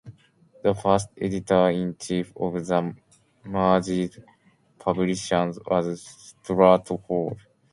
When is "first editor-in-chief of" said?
0.73-2.65